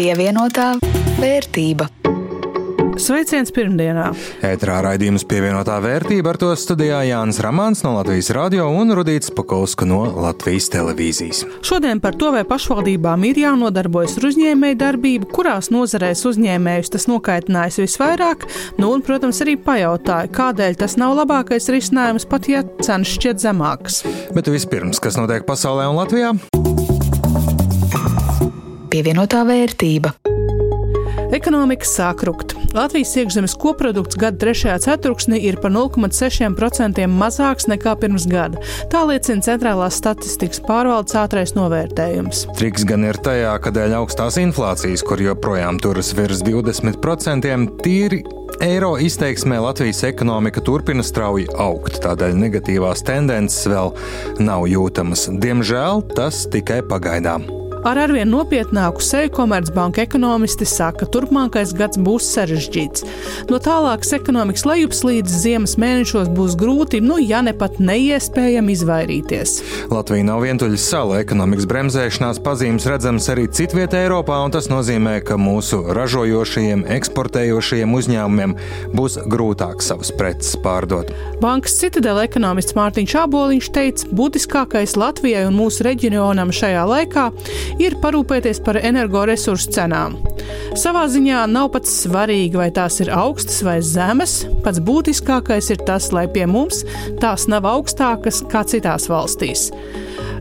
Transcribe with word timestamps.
Pievienotā 0.00 0.78
vērtība. 1.20 1.84
Sveiciens 2.96 3.50
pirmdienā! 3.52 4.06
Ētrā 4.48 4.78
raidījums 4.86 5.26
pievienotā 5.28 5.74
vērtība 5.84 6.32
ar 6.32 6.38
to 6.40 6.48
studijā 6.56 7.02
Jānis 7.04 7.36
Ramāns 7.44 7.82
no 7.84 7.92
Latvijas 7.98 8.30
radio 8.32 8.70
un 8.72 8.94
Rudīts 8.96 9.28
Pakolska 9.36 9.84
no 9.84 9.98
Latvijas 10.24 10.70
televīzijas. 10.72 11.42
Šodien 11.68 12.00
par 12.00 12.16
to, 12.16 12.30
vai 12.32 12.46
pašvaldībām 12.48 13.26
ir 13.28 13.42
jānodarbojas 13.42 14.16
ar 14.16 14.30
uzņēmēju 14.30 14.78
darbību, 14.80 15.28
kurās 15.36 15.68
nozarēs 15.68 16.24
uzņēmējus 16.32 16.94
tas 16.96 17.04
nokaitinājis 17.12 17.82
visvairāk, 17.82 18.48
nu 18.80 18.94
un, 18.94 19.04
protams, 19.04 19.42
arī 19.44 19.58
pajautāja, 19.60 20.32
kādēļ 20.32 20.80
tas 20.80 20.96
nav 20.96 21.18
labākais 21.20 21.68
risinājums, 21.76 22.24
pat 22.24 22.48
ja 22.48 22.64
cenas 22.80 23.12
šķiet 23.18 23.44
zemākas. 23.44 24.00
Bet 24.32 24.48
vispirms, 24.48 25.02
kas 25.04 25.20
notiek 25.20 25.44
pasaulē 25.44 25.92
un 25.92 26.00
Latvijā? 26.00 26.32
Pievienotā 28.90 29.44
vērtība. 29.46 30.10
Ekonomika 31.30 31.86
sāk 31.86 32.24
rukt. 32.26 32.56
Latvijas 32.74 33.12
iekšzemes 33.20 33.52
koprodukts 33.62 34.18
gada 34.18 34.40
trešajā 34.42 34.80
ceturksnī 34.82 35.38
ir 35.46 35.60
par 35.62 35.70
0,6% 35.70 37.06
mazāks 37.10 37.68
nekā 37.70 37.92
pirms 38.02 38.26
gada. 38.30 38.58
Tā 38.90 39.04
liecina 39.06 39.46
Centrālās 39.46 40.00
statistikas 40.02 40.58
pārvaldes 40.66 41.14
ātrais 41.18 41.54
novērtējums. 41.54 42.48
Triks 42.58 42.86
gan 42.88 43.06
ir 43.06 43.20
tajā, 43.22 43.54
ka 43.62 43.70
dēļ 43.74 43.94
augstās 44.00 44.40
inflācijas, 44.42 45.06
kur 45.06 45.22
joprojām 45.22 45.78
turas 45.78 46.10
virs 46.18 46.42
20%, 46.46 47.70
tīri 47.86 48.24
eiro 48.66 48.96
izteiksmē 48.98 49.62
Latvijas 49.62 50.02
ekonomika 50.10 50.66
turpina 50.66 51.06
strauji 51.06 51.46
augt, 51.62 52.02
tādēļ 52.02 52.34
negatīvās 52.42 53.06
tendences 53.06 53.70
vēl 53.70 53.94
nav 54.42 54.66
jūtamas. 54.66 55.28
Diemžēl 55.38 56.06
tas 56.18 56.42
tikai 56.50 56.82
pagaidām. 56.90 57.59
Ar 57.80 57.96
arvien 57.96 58.28
nopietnāku 58.28 59.00
seju 59.00 59.30
Komercbanka 59.32 60.02
ekonomisti 60.04 60.66
saka, 60.68 61.00
ka 61.00 61.06
turpmākais 61.14 61.70
gads 61.72 61.96
būs 61.96 62.26
sarežģīts. 62.34 63.06
No 63.48 63.56
tālākas 63.62 64.12
ekonomikas 64.18 64.66
lejupslīdes 64.68 65.38
ziemas 65.46 65.78
mēnešos 65.80 66.28
būs 66.36 66.58
grūti, 66.60 67.00
nu, 67.00 67.16
ja 67.24 67.40
ne 67.40 67.54
pat 67.56 67.78
neiespējami 67.80 68.74
izvairīties. 68.76 69.54
Latvija 69.88 70.26
nav 70.28 70.44
vientuļa 70.44 70.80
sala. 70.80 71.22
Ekonomikas 71.24 71.68
bremzēšanās 71.70 72.42
pazīmes 72.44 72.84
redzamas 72.90 73.30
arī 73.32 73.46
citvietā 73.48 74.02
Eiropā, 74.04 74.42
un 74.44 74.52
tas 74.52 74.68
nozīmē, 74.68 75.16
ka 75.24 75.40
mūsu 75.40 75.80
ražojošajiem, 75.96 76.84
eksportējošajiem 76.98 77.96
uzņēmumiem 77.96 78.56
būs 78.92 79.16
grūtāk 79.24 79.80
savus 79.80 80.12
preces 80.12 80.52
pārdot. 80.60 81.14
Bankas 81.40 81.78
citadela 81.80 82.28
ekonomists 82.28 82.76
Mārtiņš 82.76 83.16
Aboliņš 83.24 83.72
teica, 83.72 84.12
būtiskākais 84.20 84.98
Latvijai 85.00 85.48
un 85.48 85.56
mūsu 85.56 85.88
reģionam 85.88 86.52
šajā 86.52 86.84
laikā 86.92 87.28
ir 87.78 87.96
parūpēties 88.02 88.62
par 88.66 88.80
energoresursu 88.80 89.72
cenām. 89.76 90.16
Savā 90.78 91.06
ziņā 91.10 91.44
nav 91.50 91.70
pats 91.74 91.92
svarīgi, 92.04 92.58
vai 92.58 92.70
tās 92.74 93.00
ir 93.02 93.12
augstas 93.14 93.60
vai 93.66 93.78
zemes. 93.84 94.40
Pats 94.64 94.82
būtiskākais 94.82 95.70
ir 95.74 95.82
tas, 95.86 96.10
lai 96.14 96.26
pie 96.30 96.46
mums 96.50 96.84
tās 97.22 97.46
nav 97.50 97.68
augstākas 97.68 98.42
kā 98.50 98.64
citās 98.66 99.10
valstīs. 99.10 99.68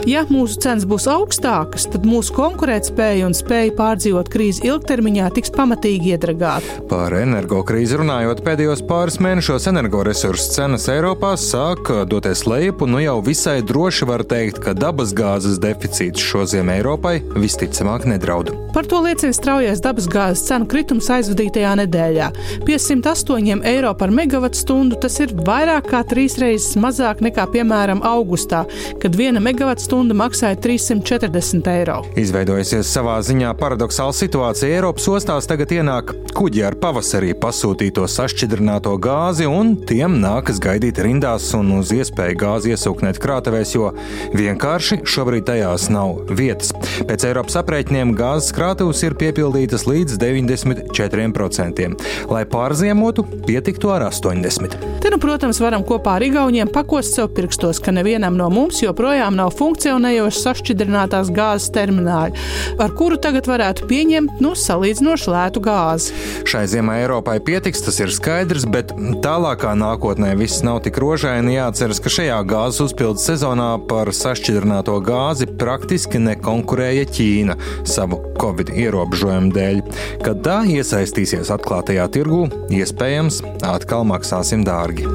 Ja 0.07 0.21
mūsu 0.29 0.55
cenas 0.63 0.85
būs 0.87 1.09
augstākas, 1.11 1.83
tad 1.91 2.05
mūsu 2.07 2.31
konkurētspēja 2.37 3.25
un 3.27 3.33
spēja 3.35 3.73
pārdzīvot 3.75 4.29
krīzi 4.31 4.63
ilgtermiņā 4.69 5.27
tiks 5.35 5.51
pamatīgi 5.51 6.13
iedragāta. 6.13 6.77
Par 6.87 7.11
energokrīzi 7.17 7.99
runājot, 7.99 8.39
pēdējos 8.45 8.85
pāris 8.87 9.19
mēnešos 9.19 9.67
energoresursu 9.73 10.53
cenas 10.55 10.87
Eiropā 10.91 11.33
sāk 11.39 11.91
doties 12.07 12.45
lejup, 12.47 12.85
un 12.85 12.95
nu 12.95 13.01
jau 13.03 13.17
visai 13.25 13.57
droši 13.59 14.07
var 14.07 14.23
teikt, 14.23 14.61
ka 14.63 14.71
dabasgāzes 14.77 15.59
deficīts 15.59 16.23
šodien 16.23 16.71
Eiropai 16.71 17.17
visticamāk 17.35 18.07
nedraud. 18.07 18.53
Par 18.71 18.87
to 18.87 19.01
liecina 19.03 19.35
straujais 19.35 19.83
dabasgāzes 19.83 20.45
cenu 20.47 20.69
kritums 20.71 21.11
aizvadītajā 21.11 21.75
nedēļā. 21.81 22.31
Pie 22.63 22.79
108 22.79 23.65
eiro 23.67 23.91
par 23.99 24.15
megawatu 24.15 24.63
stundu 24.63 24.99
tas 25.03 25.19
ir 25.19 25.35
vairāk 25.35 25.91
kā 25.91 26.05
trīs 26.07 26.39
reizes 26.39 26.79
mazāk 26.79 27.23
nekā, 27.25 27.49
piemēram, 27.51 28.05
augustā, 28.05 28.63
kad 29.03 29.19
viena 29.19 29.43
megawatu 29.43 29.88
stunda 29.89 30.13
maksāja 30.13 30.53
340 30.61 31.67
eiro. 31.71 31.95
Izveidojusies 32.19 32.91
savā 32.93 33.15
ziņā 33.25 33.55
paradoxāla 33.57 34.13
situācija. 34.13 34.69
Eiropas 34.77 35.07
ostās 35.09 35.47
tagad 35.49 35.71
ienāk 35.73 36.11
kuģi 36.37 36.61
ar 36.67 36.75
pavasarī 36.77 37.31
pasūtīto 37.41 38.03
sašķidrināto 38.05 38.93
gāzi, 39.01 39.47
un 39.49 39.73
tiem 39.89 40.19
nākas 40.21 40.61
gaidīt 40.61 41.01
rindās 41.01 41.47
un 41.57 41.71
uz 41.79 41.89
iespēju 41.95 42.37
gāzi 42.37 42.75
iesūknēt 42.75 43.17
krātuvēs, 43.23 43.71
jo 43.73 43.89
vienkārši 44.37 44.99
šobrīd 45.09 45.47
tajās 45.49 45.87
nav 45.89 46.29
vietas. 46.37 46.69
Pēc 47.09 47.25
Eiropas 47.31 47.57
aprēķiniem 47.63 48.13
gāzes 48.19 48.53
krātuves 48.53 49.01
ir 49.07 49.17
piepildītas 49.17 49.87
līdz 49.89 50.21
94%. 50.21 51.89
Lai 52.29 52.43
pārziemotu, 52.45 53.25
pietiktu 53.49 53.89
ar 53.95 54.05
80%. 54.11 54.85
Te, 54.99 55.09
nu, 55.09 55.17
protams, 55.17 55.57
varam 55.63 55.81
kopā 55.87 56.19
ar 56.19 56.29
Igauniem 56.29 56.69
pakost 56.69 57.17
sev 57.17 57.31
pirkstos, 57.33 57.81
ka 57.81 57.95
nevienam 57.95 58.37
no 58.37 58.51
mums 58.53 58.83
joprojām 58.83 59.33
nav 59.39 59.55
funkcija 59.57 59.78
funkcionējoši 59.79 60.41
sašķidrinātās 60.43 61.29
gāzes 61.31 61.71
termināļi, 61.71 62.35
ar 62.83 62.91
kuru 62.97 63.15
tagad 63.21 63.47
varētu 63.47 63.87
pieņemt 63.87 64.41
nu, 64.43 64.51
salīdzinoši 64.59 65.31
lētu 65.31 65.61
gāzi. 65.63 66.15
Šai 66.49 66.65
ziemai 66.67 66.99
Eiropai 67.05 67.37
pietiks, 67.39 67.83
tas 67.85 67.99
ir 68.03 68.11
skaidrs, 68.11 68.65
bet 68.67 68.91
tālākā 69.23 69.71
nākotnē 69.79 70.33
viss 70.39 70.65
nav 70.67 70.81
tik 70.83 70.99
rožaini. 70.99 71.55
Jāatceras, 71.55 72.01
ka 72.03 72.11
šajā 72.11 72.41
gāzes 72.49 72.89
uzpildes 72.89 73.27
sezonā 73.29 73.69
par 73.87 74.11
sašķidrināto 74.15 74.97
gāzi 75.05 75.47
praktiski 75.47 76.19
nekonkurēja 76.25 77.07
Ķīna 77.15 77.55
savu 77.87 78.19
covid 78.39 78.73
ierobežojumu 78.75 79.55
dēļ. 79.55 79.81
Kad 80.25 80.43
tā 80.43 80.59
iesaistīsies 80.75 81.53
atklātajā 81.55 82.09
tirgū, 82.11 82.45
iespējams, 82.81 83.41
atkal 83.63 84.03
maksāsim 84.11 84.67
dārgi. 84.67 85.07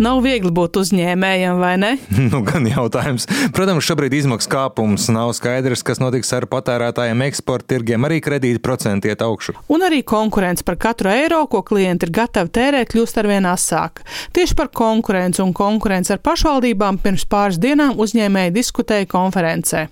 Nav 0.00 0.22
viegli 0.24 0.52
būt 0.54 0.78
uzņēmējam, 0.80 1.58
vai 1.60 1.74
ne? 1.80 1.90
nu, 2.30 2.40
gan 2.46 2.64
jautājums. 2.68 3.26
Protams, 3.52 3.84
šobrīd 3.84 4.14
izmaksu 4.16 4.48
kāpums 4.52 5.08
nav 5.12 5.34
skaidrs, 5.36 5.84
kas 5.84 6.00
notiks 6.00 6.32
ar 6.36 6.46
patērētājiem 6.50 7.24
eksporta 7.26 7.74
tirgiem. 7.74 8.06
Arī 8.08 8.20
kredīta 8.24 8.62
procenti 8.64 9.12
iet 9.12 9.24
augšu. 9.24 9.56
Un 9.72 9.84
arī 9.84 10.02
konkurence 10.06 10.64
par 10.64 10.78
katru 10.80 11.12
eiro, 11.12 11.42
ko 11.50 11.60
klienti 11.66 12.08
ir 12.08 12.14
gatavi 12.14 12.52
tērēt, 12.56 12.92
kļūst 12.92 13.20
ar 13.20 13.28
vien 13.28 13.48
asāka. 13.48 14.06
Tieši 14.32 14.56
par 14.58 14.70
konkurenci 14.72 15.42
un 15.44 15.52
konkurenci 15.56 16.14
ar 16.14 16.22
pašvaldībām 16.24 17.00
pirms 17.02 17.26
pāris 17.28 17.60
dienām 17.62 17.98
uzņēmēji 18.00 18.54
diskutēja 18.56 19.08
konferencē. 19.12 19.86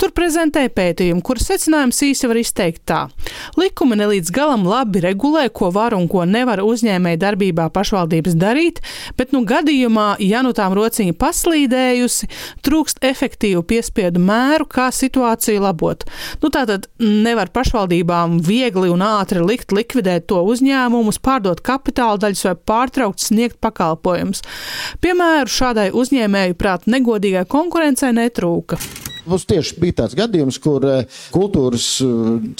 Tur 0.00 0.14
prezentēja 0.16 0.72
pētījumu, 0.74 1.22
kuras 1.26 1.46
secinājums 1.50 2.02
īsi 2.06 2.30
var 2.30 2.40
izteikt 2.40 2.82
tā. 2.90 3.04
Likumi 3.60 3.98
nelīdz 4.00 4.32
galam 4.34 4.66
labi 4.68 5.02
regulē, 5.04 5.46
ko 5.54 5.70
var 5.74 5.94
un 5.96 6.08
ko 6.10 6.26
nevar 6.28 6.62
uzņēmēji 6.64 7.20
darbībā 7.20 7.68
pašvaldības 7.74 8.36
darīt, 8.40 8.80
bet 9.20 9.34
nu 9.36 9.42
gadījumā, 9.44 10.14
ja 10.24 10.40
nu 10.46 10.54
tām 10.56 10.72
rociņa 10.76 11.14
paslīdējusi, 11.20 12.28
trūkst 12.64 13.02
efektīvu 13.04 13.62
piespiedu 13.68 14.22
mēru, 14.24 14.64
kā 14.70 14.88
situāciju 14.94 15.60
labot. 15.66 16.06
Nu, 16.40 16.48
tātad 16.52 16.88
nevar 17.00 17.52
pašvaldībām 17.52 18.38
viegli 18.46 18.88
un 18.92 19.04
ātri 19.04 19.44
likt 19.44 19.74
likvidēt 19.76 20.28
to 20.30 20.40
uzņēmumus, 20.48 21.20
pārdot 21.20 21.60
kapitāla 21.66 22.20
daļas 22.24 22.46
vai 22.48 22.56
pārtraukt 22.72 23.20
sniegt 23.20 23.60
pakalpojumus. 23.60 24.44
Piemēru 25.04 25.52
šādai 25.52 25.90
uzņēmēju 25.96 26.58
prāt 26.60 26.88
negodīgai 26.90 27.44
konkurencei 27.50 28.14
netrūka. 28.16 28.80
Mums 29.28 29.44
tieši 29.46 29.76
bija 29.82 29.98
tāds 30.00 30.16
gadījums, 30.18 30.56
kur 30.62 30.84
kultūras 31.34 31.86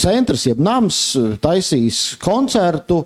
centrs, 0.00 0.44
jeb 0.50 0.60
nams, 0.62 1.00
taisīs 1.42 2.02
koncertu 2.20 3.00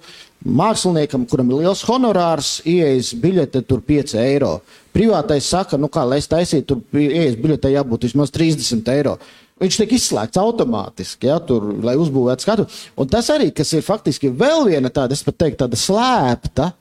Māksliniekam, 0.45 1.23
kuram 1.25 1.49
ir 1.49 1.63
liels 1.63 1.81
honorārs, 1.89 2.59
ieejas 2.69 3.15
biļete 3.17 3.63
tur 3.65 3.81
5 3.81 4.13
eiro. 4.21 4.59
Privātais 4.93 5.47
saka, 5.49 5.79
nu 5.81 5.89
kā 5.89 6.05
lai 6.05 6.19
es 6.21 6.29
taisītu, 6.29 6.77
tur 6.85 7.01
ieejas 7.01 7.39
biļetē 7.41 7.71
jābūt 7.73 8.05
vismaz 8.05 8.33
30 8.35 8.91
eiro. 8.93 9.17
Viņš 9.63 9.79
tiek 9.81 9.95
izslēgts 9.97 10.41
automātiski, 10.43 11.31
ja, 11.31 11.39
tur, 11.41 11.71
lai 11.87 11.95
uzbūvētu 11.97 12.45
skatu. 12.45 12.67
Un 13.01 13.09
tas 13.09 13.31
arī, 13.33 13.49
kas 13.57 13.73
ir 13.73 13.87
faktiski 13.87 14.29
vēl 14.29 14.69
viena 14.69 14.93
tāda, 14.93 15.17
es 15.17 15.25
pat 15.25 15.39
teiktu, 15.41 15.63
tāda 15.63 15.81
slēpta 15.81 16.73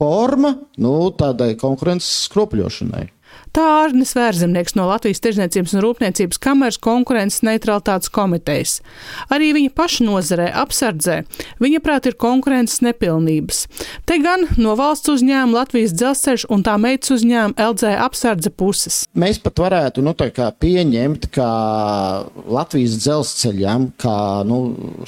forma, 0.00 0.54
nu, 0.80 0.94
tādai 1.12 1.52
konkurences 1.60 2.24
skropļošanai. 2.30 3.04
Tā 3.50 3.64
Ārnis 3.80 4.12
Vērzemnieks 4.14 4.76
no 4.78 4.84
Latvijas 4.86 5.18
Tirzniecības 5.24 5.72
un 5.74 5.82
Rūpniecības 5.82 6.38
kameras 6.38 6.76
konkurences 6.78 7.42
neutralitātes 7.42 8.12
komitejas. 8.14 8.76
Arī 9.26 9.48
viņa 9.56 9.72
paša 9.74 10.04
nozarē 10.06 10.46
apsardzē, 10.60 11.16
viņa 11.58 11.80
prāt 11.82 12.06
ir 12.06 12.14
konkurences 12.14 12.78
nepilnības. 12.86 13.64
Te 14.06 14.20
gan 14.22 14.46
no 14.54 14.76
valsts 14.78 15.10
uzņēmuma 15.10 15.64
Latvijas 15.64 15.96
dzelzceļš 15.98 16.44
un 16.54 16.62
tā 16.66 16.76
meitas 16.78 17.10
uzņēmuma 17.16 17.66
LZ 17.72 17.96
apsardze 18.04 18.52
puses. 18.54 19.00
Mēs 19.18 19.42
pat 19.42 19.58
varētu 19.64 20.06
nu, 20.06 20.14
pieņemt, 20.14 21.26
ka 21.34 21.48
Latvijas 22.46 23.00
dzelzceļam, 23.02 23.88
kā 23.98 24.16
nu, 24.46 24.60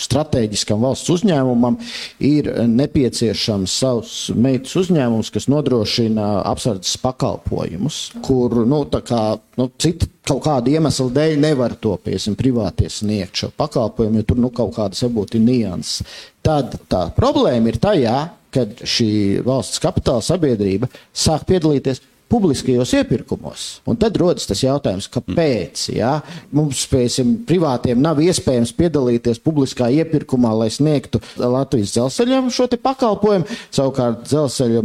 strateģiskam 0.02 0.82
valsts 0.82 1.14
uzņēmumam, 1.14 1.78
ir 2.18 2.50
nepieciešams 2.75 3.78
savs 3.84 4.18
meitas 4.34 4.75
uzņēmums, 4.82 5.30
kas 5.30 5.46
nodrošina 5.52 6.32
apsardzes 6.50 6.98
pakalpojumus 7.06 8.02
kur 8.20 8.55
nu, 8.69 8.82
kā, 8.93 9.23
nu, 9.59 9.69
citi 9.81 10.09
kaut 10.26 10.43
kāda 10.44 10.70
iemesla 10.73 11.09
dēļ 11.17 11.38
nevar 11.43 11.75
to 11.81 11.97
piesim, 12.05 12.37
privātie 12.38 12.91
sniegt 12.93 13.41
šo 13.41 13.50
pakalpojumu, 13.56 14.20
jo 14.20 14.29
tur 14.29 14.43
nu, 14.44 14.53
kaut 14.55 14.75
kādas 14.76 15.03
varbūt 15.06 15.38
ir 15.38 15.44
nianses. 15.47 16.17
Tad 16.44 16.76
tā 16.93 17.06
problēma 17.17 17.73
ir 17.73 17.81
tajā, 17.82 18.17
kad 18.53 18.82
šī 18.85 19.11
valsts 19.47 19.81
kapitāla 19.82 20.25
sabiedrība 20.25 20.91
sāk 21.17 21.47
piedalīties 21.49 22.03
publiskajos 22.32 22.94
iepirkumos. 22.96 23.67
Un 23.88 23.99
tad 24.00 24.17
rodas 24.20 24.49
tas 24.49 24.62
jautājums, 24.64 25.11
kāpēc 25.12 25.84
ja? 25.93 26.14
mums, 26.55 26.87
spēsim, 26.87 27.34
privātiem 27.49 28.00
nav 28.02 28.20
iespējams 28.25 28.73
piedalīties 28.79 29.40
publiskā 29.44 29.90
iepirkumā, 30.00 30.55
lai 30.62 30.70
sniegtu 30.73 31.20
Latvijas 31.37 31.93
dzelzceļam 31.96 32.49
šo 32.52 32.69
pakalpojumu. 32.82 33.58
Savukārt 33.75 34.25
dzelzceļa 34.31 34.82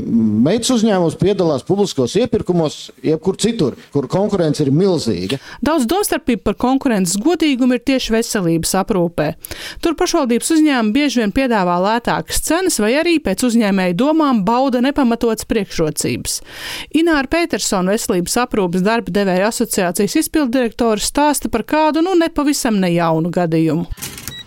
meitas 0.47 0.73
uzņēmums 0.75 1.17
piedalās 1.21 1.63
publiskos 1.67 2.17
iepirkumos, 2.19 2.79
jebkur 3.05 3.39
citur, 3.41 3.77
kur 3.93 4.09
konkurence 4.11 4.65
ir 4.65 4.73
milzīga. 4.75 5.39
Daudz 5.63 5.87
domstarpību 5.89 6.43
par 6.49 6.57
konkurences 6.59 7.19
godīgumu 7.23 7.77
ir 7.77 7.83
tieši 7.87 8.15
veselības 8.17 8.75
aprūpē. 8.81 9.29
Tur 9.83 9.95
pašvaldības 9.99 10.51
uzņēmumi 10.57 10.95
bieži 10.95 11.23
vien 11.23 11.33
piedāvā 11.35 11.77
lētākas 11.85 12.43
cenas 12.47 12.79
vai 12.83 12.93
arī 12.99 13.17
pēc 13.23 13.45
uzņēmēju 13.47 13.97
domām 13.99 14.43
bauda 14.47 14.81
nepamatotas 14.83 15.47
priekšrocības. 15.49 16.41
Ināra 16.97 17.29
Petersona 17.37 17.93
veselības 17.93 18.33
aprūpas 18.41 18.81
darba 18.81 19.13
devēja 19.13 19.51
asociācijas 19.51 20.15
izpildirektora 20.23 21.01
stāsta 21.03 21.51
par 21.53 21.61
kādu 21.69 22.01
nu 22.01 22.15
nepavisam 22.17 22.79
nejaunu 22.81 23.29
gadījumu. 23.33 23.85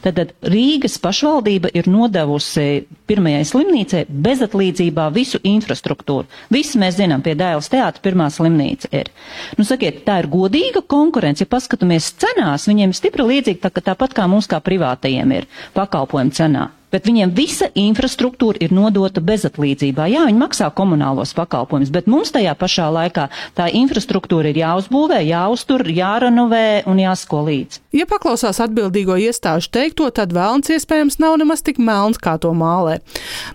Tad 0.01 0.33
Rīgas 0.49 0.97
pašvaldība 0.99 1.71
ir 1.77 1.87
nodevusi 1.93 2.87
pirmajai 3.07 3.45
slimnīcai 3.47 4.01
bezatlīdzībā 4.27 5.07
visu 5.15 5.39
infrastruktūru. 5.47 6.27
Visi 6.51 6.81
mēs 6.81 6.97
zinām, 6.97 7.23
pie 7.23 7.37
Dēls 7.39 7.69
teātra 7.71 8.03
pirmā 8.09 8.31
slimnīca 8.33 8.91
ir. 8.97 9.13
Nu, 9.61 9.69
sakiet, 9.69 10.03
tā 10.09 10.23
ir 10.25 10.31
godīga 10.33 10.83
konkurence. 10.83 11.45
Ja 11.45 11.53
paskatāmies 11.53 12.11
cenās, 12.25 12.67
viņiem 12.71 12.91
ir 12.91 12.99
stipri 12.99 13.29
līdzīgi 13.35 13.61
tā, 13.63 13.71
tāpat 13.93 14.17
kā 14.17 14.27
mums 14.33 14.51
kā 14.51 14.59
privātajiem 14.65 15.39
ir 15.39 15.51
pakalpojumu 15.77 16.39
cenā 16.41 16.71
bet 16.93 17.07
viņiem 17.09 17.33
visa 17.37 17.71
infrastruktūra 17.79 18.61
ir 18.65 18.75
nodota 18.75 19.23
bezatlīdzībā. 19.25 20.09
Jā, 20.11 20.27
viņi 20.29 20.41
maksā 20.41 20.71
komunālos 20.77 21.35
pakalpojumus, 21.39 21.93
bet 21.95 22.09
mums 22.11 22.33
tajā 22.35 22.55
pašā 22.59 22.89
laikā 22.95 23.29
tā 23.59 23.69
infrastruktūra 23.81 24.51
ir 24.53 24.61
jāuzbūvē, 24.63 25.21
jāuztur, 25.27 25.87
jārenovē 25.87 26.83
un 26.91 27.03
jāsko 27.03 27.45
līdzi. 27.47 27.83
Ja 27.97 28.07
paklausās 28.11 28.61
atbildīgo 28.63 29.17
iestāžu 29.19 29.71
teikto, 29.75 30.07
tad 30.15 30.35
vēlns 30.35 30.71
iespējams 30.71 31.19
nav 31.23 31.39
nemaz 31.41 31.65
tik 31.67 31.81
melns, 31.83 32.21
kā 32.23 32.37
to 32.43 32.53
mālē. 32.55 33.01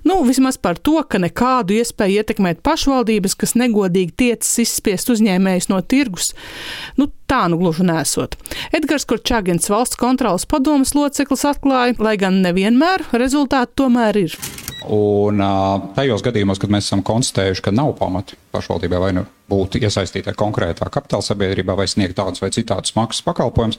Nu, 0.07 0.19
vismaz 0.27 0.59
par 0.59 0.79
to, 0.79 0.97
ka 1.07 1.21
nekādu 1.23 1.77
iespēju 1.79 2.19
ietekmēt 2.21 2.63
pašvaldības, 2.65 3.37
kas 3.39 3.55
negodīgi 3.59 4.15
tiecas 4.25 4.51
izspiest 4.65 5.11
uzņēmējus 5.15 5.69
no 5.71 5.79
tirgus, 5.83 6.33
nu, 6.99 7.07
tā 7.29 7.45
nu 7.49 7.57
gluži 7.59 7.85
nesot. 7.87 8.35
Edgars 8.75 9.05
Kurčāgens 9.09 9.69
valsts 9.71 9.97
kontrolas 9.99 10.45
padomas 10.49 10.93
loceklis 10.97 11.45
atklāja, 11.49 11.95
lai 12.03 12.15
gan 12.21 12.41
nevienmēr 12.45 13.05
rezultāti 13.25 13.81
tomēr 13.81 14.21
ir. 14.25 14.39
Un 14.95 15.41
tajos 15.97 16.21
gadījumos, 16.25 16.61
kad 16.61 16.73
mēs 16.73 16.89
esam 16.89 17.01
konstatējuši, 17.05 17.63
ka 17.65 17.73
nav 17.73 17.95
pamata 17.97 18.37
pašvaldībai 18.55 19.01
vai 19.03 19.11
nu 19.19 19.25
būt 19.51 19.77
iesaistītai 19.81 20.33
konkrētā 20.37 20.87
kapitāla 20.89 21.25
sabiedrībā 21.25 21.75
vai 21.77 21.87
sniegt 21.89 22.17
tādus 22.17 22.41
vai 22.41 22.49
citādus 22.55 22.95
maksas 22.97 23.25
pakalpojumus, 23.27 23.77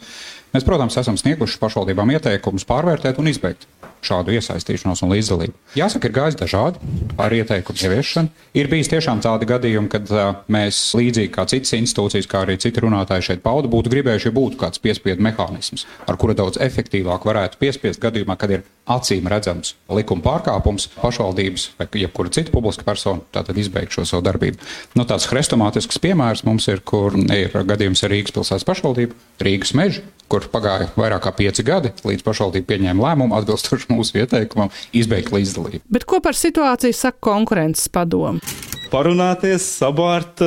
mēs, 0.55 0.67
protams, 0.67 0.99
esam 1.01 1.19
snieguši 1.19 1.59
pašvaldībām 1.63 2.15
ieteikumus 2.15 2.69
pārvērtēt 2.69 3.19
un 3.23 3.33
izbeigt 3.33 3.67
šādu 4.07 4.35
iesaistīšanos 4.37 5.03
un 5.03 5.13
līdzdalību. 5.15 5.55
Jāsaka, 5.79 6.09
ir 6.09 6.15
gājis 6.15 6.39
dažādi 6.39 6.91
ar 7.23 7.35
ieteikumu 7.35 7.81
ieviešanu. 7.89 8.31
Ir 8.59 8.71
bijis 8.71 8.91
tiešām 8.93 9.23
tādi 9.25 9.49
gadījumi, 9.51 9.91
kad 9.93 10.13
uh, 10.13 10.41
mēs 10.53 10.79
līdzīgi 10.99 11.33
kā 11.35 11.47
citas 11.51 11.75
institūcijas, 11.79 12.29
kā 12.31 12.45
arī 12.45 12.59
citi 12.63 12.85
runātāji 12.85 13.31
šeit 13.31 13.43
pauda, 13.43 13.71
būtu 13.73 13.93
gribējuši, 13.95 14.29
ja 14.31 14.37
būtu 14.37 14.61
kāds 14.61 14.83
piespiedu 14.83 15.25
mehānisms, 15.27 15.87
ar 16.07 16.21
kuru 16.21 16.37
daudz 16.39 16.61
efektīvāk 16.63 17.27
varētu 17.27 17.61
piespiest 17.63 18.03
gadījumā, 18.05 18.39
kad 18.39 18.55
ir 18.55 18.67
acīm 18.87 19.27
redzams 19.31 19.75
likuma 19.91 20.23
pārkāpums 20.23 20.91
pašvaldības 21.01 21.71
vai 21.81 21.89
jebkura 22.05 22.31
cita 22.37 22.55
publiska 22.55 22.87
persona, 22.87 23.25
tātad 23.35 23.59
izbeigt 23.59 23.97
šo 23.97 24.07
savu 24.07 24.23
darbību. 24.29 24.63
Nu, 24.97 25.07
tāds 25.09 25.29
hrestomātisks 25.31 26.01
piemērs 26.03 26.45
mums 26.47 26.69
ir, 26.73 26.83
kur 26.87 27.17
ir 27.17 27.57
gadījums 27.69 28.05
ar 28.07 28.15
Rīgas 28.15 28.35
pilsētas 28.37 28.67
pašvaldību, 28.69 29.17
Rīgas 29.43 29.75
mežu, 29.79 30.05
kur 30.33 30.47
pagāja 30.53 30.89
vairāk 30.99 31.27
kā 31.27 31.35
pieci 31.37 31.65
gadi, 31.67 31.93
līdz 32.07 32.25
pašvaldība 32.27 32.71
pieņēma 32.73 33.05
lēmumu 33.09 33.37
atbilstoši 33.39 33.91
mūsu 33.93 34.23
ieteikumam 34.23 34.73
izbeigt 34.97 35.35
līdzdalību. 35.35 35.85
Bet 35.93 36.07
ko 36.09 36.21
par 36.25 36.39
situāciju 36.39 36.97
saka 36.97 37.23
konkurences 37.29 37.91
padomu? 37.93 38.43
Parunāties, 38.91 39.67
sabārt, 39.81 40.43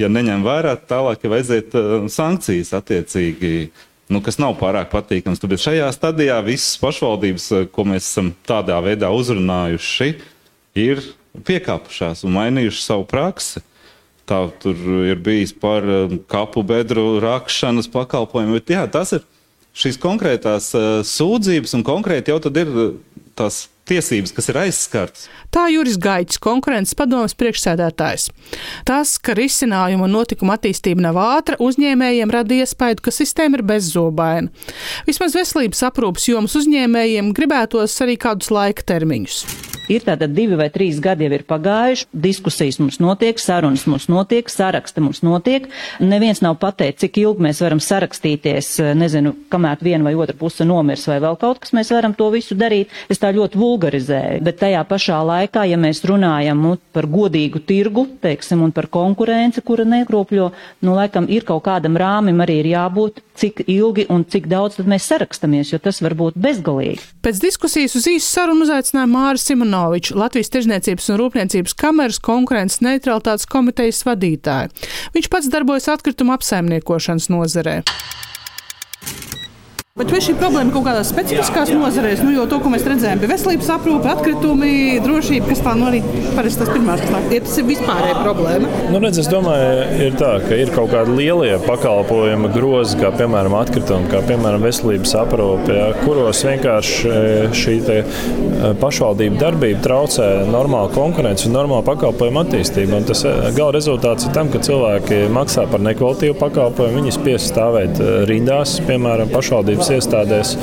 ja 0.00 0.08
neņem 0.08 0.44
vērā, 0.46 0.76
tālāk 0.88 1.26
aiziet 1.28 1.74
eh, 1.76 1.94
sankcijas 2.12 2.72
attiecīgi. 2.78 3.70
Nu, 4.12 4.20
kas 4.24 4.36
nav 4.40 4.58
pārāk 4.60 4.90
patīkams. 4.92 5.40
Bet 5.48 5.62
šajā 5.62 5.86
stadijā 5.94 6.36
visas 6.44 6.76
pašvaldības, 6.82 7.48
ko 7.72 7.84
mēs 7.88 8.08
esam 8.10 8.32
tādā 8.48 8.76
veidā 8.84 9.08
uzrunājuši, 9.14 10.08
ir 10.76 11.00
piekāpušās 11.46 12.24
un 12.26 12.34
mainījušas 12.36 12.88
savu 12.92 13.06
praksi. 13.08 13.62
Tā 14.28 14.44
tur 14.62 14.78
ir 15.08 15.18
bijis 15.18 15.52
par 15.56 15.86
eh, 15.86 16.16
kapu 16.30 16.62
bedru 16.66 17.18
rakšanas 17.22 17.90
pakalpojumu. 17.92 18.60
Bet, 18.60 18.70
jā, 18.76 18.86
tas 18.90 19.16
ir 19.16 19.24
šīs 19.72 19.96
konkrētās 19.96 20.66
uh, 20.76 20.88
sūdzības, 21.06 21.72
un 21.78 21.84
konkrēti 21.86 22.28
jau 22.28 22.36
tad 22.44 22.58
ir 22.60 22.68
uh, 22.68 22.90
tās 23.38 23.64
tiesības, 23.88 24.34
kas 24.36 24.50
ir 24.52 24.58
aizskartas. 24.60 25.24
Tā 25.52 25.64
Juris 25.72 25.96
Gaitis, 26.00 26.38
konkurences 26.42 26.96
padomas 26.98 27.34
priekšsēdētājs. 27.40 28.28
Tas, 28.88 29.16
ka 29.16 29.34
risinājuma 29.38 30.10
notikuma 30.12 30.58
attīstība 30.58 31.08
nav 31.08 31.18
ātra, 31.24 31.58
uzņēmējiem 31.62 32.36
rada 32.36 32.60
iespēju, 32.62 33.00
ka 33.02 33.16
sistēma 33.16 33.58
ir 33.58 33.66
bezzobaina. 33.72 34.52
Vismaz 35.08 35.36
veselības 35.40 35.84
aprūpas 35.88 36.28
jomas 36.30 36.56
uzņēmējiem 36.60 37.32
gribētos 37.36 37.98
arī 38.04 38.20
kādus 38.20 38.52
laika 38.54 38.86
termiņus. 38.92 39.44
Ir 39.92 40.04
tātad 40.06 40.32
divi 40.32 40.56
vai 40.56 40.68
trīs 40.72 41.00
gadi 41.02 41.26
jau 41.26 41.34
ir 41.36 41.44
pagājuši, 41.48 42.06
diskusijas 42.24 42.78
mums 42.80 42.98
notiek, 43.02 43.40
sarunas 43.42 43.84
mums 43.90 44.08
notiek, 44.08 44.48
saraksti 44.48 45.02
mums 45.04 45.20
notiek. 45.26 45.66
Neviens 46.00 46.40
nav 46.44 46.56
pateicis, 46.62 47.02
cik 47.02 47.18
ilgi 47.24 47.44
mēs 47.48 47.60
varam 47.64 47.80
sarakstīties, 47.82 48.70
nezinu, 48.96 49.34
kamēr 49.52 49.82
viena 49.84 50.06
vai 50.06 50.14
otra 50.16 50.36
puse 50.38 50.64
nomirs 50.68 51.04
vai 51.10 51.18
vēl 51.24 51.36
kaut 51.40 51.62
kas, 51.62 51.74
mēs 51.76 51.92
varam 51.92 52.14
to 52.16 52.30
visu 52.32 52.56
darīt. 52.58 52.92
Es 53.12 53.20
tā 53.20 53.32
ļoti 53.34 53.58
vulgarizēju, 53.60 54.40
bet 54.46 54.60
tajā 54.62 54.84
pašā 54.88 55.18
laikā, 55.28 55.66
ja 55.68 55.80
mēs 55.80 56.04
runājam 56.08 56.62
nu, 56.62 56.76
par 56.94 57.08
godīgu 57.10 57.60
tirgu, 57.68 58.06
teiksim, 58.22 58.62
un 58.64 58.72
par 58.72 58.88
konkurenci, 58.92 59.64
kura 59.66 59.84
nekropļo, 59.88 60.48
nu, 60.86 60.96
laikam 60.96 61.28
ir 61.28 61.44
kaut 61.48 61.66
kādam 61.66 61.98
rāmim 62.00 62.40
arī 62.44 62.62
ir 62.62 62.72
jābūt, 62.72 63.20
cik 63.38 63.64
ilgi 63.66 64.06
un 64.12 64.24
cik 64.28 64.48
daudz 64.50 64.78
tad 64.78 64.88
mēs 64.90 65.06
sarakstamies, 65.10 65.72
jo 65.72 65.80
tas 65.82 66.02
var 66.04 66.16
būt 66.18 66.38
bezgalīgi. 66.42 67.00
Pēc 67.24 67.40
diskusijas 67.42 67.96
uz 67.98 68.08
īsu 68.10 68.26
sarunu 68.28 68.66
uzaicināja 68.66 69.10
Māris 69.10 69.46
Simonovičs, 69.48 70.14
Latvijas 70.18 70.52
Tirzniecības 70.52 71.08
un 71.12 71.20
Rūpniecības 71.20 71.76
kameras 71.78 72.20
konkurences 72.22 72.82
neutralitātes 72.84 73.48
komitejas 73.50 74.02
vadītāju. 74.08 74.72
Viņš 75.16 75.30
pats 75.32 75.52
darbojas 75.52 75.88
atkrituma 75.92 76.36
apsaimniekošanas 76.38 77.30
nozarē. 77.32 77.80
Bet 79.92 80.08
vai 80.08 80.22
šī 80.24 80.32
problēma 80.40 80.72
kaut 80.72 80.86
kādās 80.86 81.10
specifiskās 81.12 81.68
nozarēs, 81.76 82.22
nu, 82.24 82.30
jo 82.32 82.46
to, 82.48 82.56
ko 82.64 82.70
mēs 82.72 82.86
redzējām, 82.88 83.18
bija 83.20 83.34
veselības 83.34 83.66
aprūpe, 83.74 84.08
atkritumi, 84.08 84.70
drošība, 85.04 85.50
kas 85.50 85.60
tā 85.60 85.74
nu 85.76 85.84
arī 85.90 85.98
parasti 86.32 86.62
tas 86.62 86.70
pirmās, 86.72 87.02
kas 87.02 87.12
nāk, 87.12 87.26
ja 87.28 87.42
tas 87.44 87.58
ir 87.60 87.66
vispārēja 87.68 88.14
problēma? 88.22 88.70
Nu, 88.88 89.02
redz, 89.04 89.20
es 89.20 89.28
domāju, 89.28 89.82
ir 90.06 90.16
tā, 90.16 90.30
ka 90.46 90.56
ir 90.56 90.72
kaut 90.72 90.94
kādi 90.94 91.12
lielie 91.18 91.58
pakalpojuma 91.66 92.48
grozi, 92.54 92.96
kā 93.02 93.10
piemēram 93.18 93.56
atkritumi, 93.58 94.08
kā 94.14 94.22
piemēram 94.30 94.64
veselības 94.64 95.12
aprūpe, 95.26 95.76
ja, 95.76 95.90
kuros 96.00 96.40
vienkārši 96.48 97.12
e, 97.12 97.20
šī 97.60 97.76
te 97.84 97.98
e, 98.00 98.72
pašvaldība 98.80 99.42
darbība 99.44 99.84
traucē 99.84 100.30
normālu 100.48 100.88
konkurenci 100.96 101.50
un 101.50 101.56
normālu 101.58 101.84
pakalpojumu 101.90 102.46
attīstību. 102.46 102.96
Un 102.96 103.10
tas 103.12 103.26
e, 103.28 103.36
gala 103.60 103.76
rezultāts 103.76 104.24
ir 104.24 104.32
tam, 104.40 104.48
ka 104.48 104.64
cilvēki 104.64 105.26
maksā 105.36 105.68
par 105.68 105.84
nekvalitīvu 105.84 106.40
pakalpojumu, 106.40 107.02
viņi 107.02 107.16
spiest 107.20 107.52
stāvēt 107.52 108.00
rindās, 108.32 108.78
piemēram, 108.88 109.28
pašvaldības 109.36 109.81
veselības 109.82 110.06
iestādēs. 110.06 110.54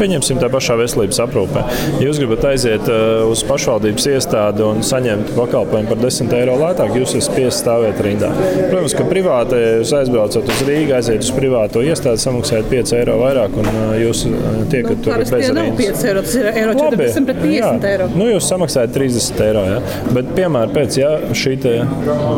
Pieņemsim 0.00 0.40
tā 0.40 0.48
pašā 0.52 0.76
veselības 0.80 1.20
aprūpē. 1.24 1.62
Ja 2.00 2.06
jūs 2.06 2.20
gribat 2.20 2.44
aiziet 2.52 2.86
uh, 2.88 3.26
uz 3.30 3.42
pašvaldības 3.48 4.06
iestādi 4.12 4.64
un 4.64 4.82
saņemt 4.86 5.32
pakalpojumu 5.36 5.90
par 5.90 6.00
10 6.00 6.34
eiro 6.38 6.56
lētāk, 6.60 6.94
jūs 6.98 7.16
esat 7.18 7.32
spiests 7.32 7.62
stāvēt 7.64 8.00
rindā. 8.04 8.30
Protams, 8.70 8.94
ka 8.96 9.06
privāti, 9.10 9.60
jūs 9.80 9.94
aizbraucat 10.00 10.52
uz 10.54 10.62
Rīgā, 10.68 11.00
aiziet 11.00 11.26
uz 11.26 11.32
privāto 11.36 11.82
iestādi, 11.84 12.22
samaksājat 12.22 12.70
5 12.70 12.94
eiro 13.00 13.18
vairāk 13.20 13.58
un 13.60 13.70
uh, 13.70 13.94
jūs 14.00 14.24
uh, 14.30 14.48
tiekat 14.72 14.96
nu, 14.96 15.04
tur 15.04 15.18
bez 15.20 15.34
rindas. 15.34 15.72
5 15.80 16.06
eiro, 16.10 16.24
tas 16.26 16.36
ir 16.38 16.50
eiro 16.52 16.76
40 16.78 16.84
Labi, 16.86 17.10
pret 17.30 17.42
50 17.44 17.56
jā. 17.56 17.72
eiro. 17.92 18.08
Nu, 18.14 18.30
jūs 18.30 18.50
samaksājat 18.50 18.94
30 18.96 19.44
eiro. 19.48 19.66
Ja? 19.68 19.80
Bet, 20.14 20.32
piemēram, 20.38 20.74
pēc 20.76 21.00
ja 21.00 21.12
šī 21.36 21.56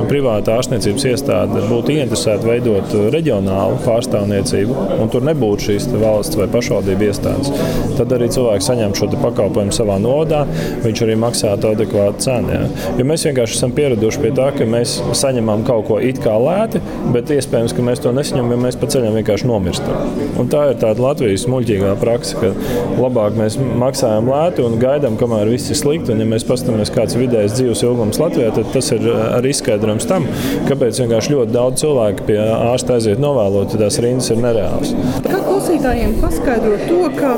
privāta 0.09 0.57
ārstniecības 0.57 1.05
iestāde 1.13 1.63
būtu 1.69 1.95
ieinteresēta 1.95 2.49
veidot 2.49 2.95
reģionālu 3.13 3.79
pārstāvniecību, 3.85 4.77
un 5.03 5.13
tur 5.13 5.25
nebūtu 5.29 5.69
šīs 5.69 5.89
valsts 5.93 6.12
valsts 6.13 6.39
vai 6.39 6.49
pašvaldību 6.53 7.09
iestādes, 7.09 7.53
tad 7.99 8.13
arī 8.17 8.29
cilvēks 8.33 8.69
saņem 8.71 8.97
šo 8.99 9.11
pakalpojumu 9.17 9.75
savā 9.75 9.99
nodā, 10.03 10.45
viņš 10.85 11.05
arī 11.07 11.17
maksātu 11.21 11.73
adekvātu 11.73 12.27
cenu. 12.27 12.53
Ja? 12.55 12.89
Jo 12.99 13.07
mēs 13.09 13.27
vienkārši 13.29 13.59
esam 13.59 13.75
pieraduši 13.77 14.23
pie 14.23 14.33
tā, 14.37 14.49
ka 14.57 14.67
mēs 14.69 14.99
saņemam 15.19 15.65
kaut 15.69 15.87
ko 15.89 15.99
it 16.03 16.21
kā 16.23 16.35
lēti, 16.41 16.83
bet 17.15 17.33
iespējams, 17.35 17.75
ka 17.77 17.85
mēs 17.87 18.03
to 18.05 18.13
nesaņemam, 18.17 18.55
jo 18.55 18.61
mēs 18.67 18.79
pa 18.81 18.89
ceļam 18.93 19.19
vienkārši 19.21 19.49
nomirstam. 19.51 20.17
Un 20.41 20.51
tā 20.53 20.65
ir 20.73 20.81
tāda 20.83 21.05
Latvijas 21.05 21.47
muļķīgā 21.51 21.95
praksa, 22.01 22.41
ka 22.41 22.53
labāk 23.01 23.37
mēs 23.39 23.59
maksājam 23.59 24.31
lēti 24.33 24.65
un 24.67 24.79
gaidām, 24.83 25.19
kamēr 25.21 25.51
viss 25.53 25.73
ir 25.73 25.79
slikti. 25.79 26.15
Un, 26.15 26.23
ja 26.23 26.29
mēs 26.29 26.47
paskatāmies, 26.49 26.93
kāds 26.95 27.17
ir 27.17 27.25
vidējais 27.27 27.57
dzīves 27.59 27.85
ilgums 27.87 28.21
Latvijā, 28.23 28.51
tad 28.57 28.71
tas 28.75 28.91
ir 28.97 29.07
arī 29.13 29.53
izskaidrojums 29.55 30.09
tam, 30.11 30.27
kāpēc 30.69 31.03
vienkārši 31.05 31.37
ļoti 31.37 31.57
daudz 31.57 31.85
cilvēku 31.85 32.29
pie 32.29 32.39
ārsta 32.43 32.99
aiziet 32.99 33.23
novēlot, 33.23 33.77
tās 33.79 34.01
rindas 34.03 34.31
ir 34.33 34.43
nereālas. 34.43 34.95
Kā 35.27 35.39
klausītājiem 35.63 36.02
paskaidrot 36.21 36.89
to, 36.89 37.01
ka, 37.21 37.33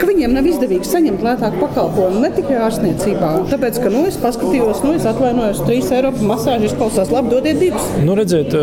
ka 0.00 0.08
viņiem 0.08 0.34
nav 0.36 0.46
izdevīgi 0.48 0.88
saņemt 0.88 1.24
lētāku 1.24 1.60
pakalpojumu 1.60 2.22
ne 2.24 2.30
tikai 2.34 2.58
ārstniecībā, 2.66 3.30
tāpēc, 3.50 3.80
ka 3.82 3.92
nu, 3.92 4.04
es 4.08 4.16
paskatījos, 4.20 4.82
nu, 4.86 4.94
es 4.96 5.06
atvainojos, 5.08 5.62
3 5.66 5.92
eiro 5.98 6.12
masāžu 6.24 6.70
izklausās 6.70 7.12
labi, 7.12 7.32
dodiet 7.34 7.60
divus. 7.60 7.88
Nu, 8.04 8.16
redziet, 8.18 8.54